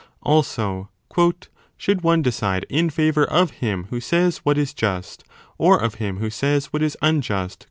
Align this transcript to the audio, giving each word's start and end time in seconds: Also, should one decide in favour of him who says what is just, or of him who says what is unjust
Also, 0.23 0.89
should 1.77 2.01
one 2.01 2.23
decide 2.23 2.65
in 2.69 2.89
favour 2.89 3.23
of 3.25 3.51
him 3.61 3.85
who 3.91 3.99
says 3.99 4.39
what 4.39 4.57
is 4.57 4.73
just, 4.73 5.23
or 5.59 5.77
of 5.77 5.93
him 6.01 6.17
who 6.17 6.31
says 6.31 6.73
what 6.73 6.81
is 6.81 6.97
unjust 7.03 7.59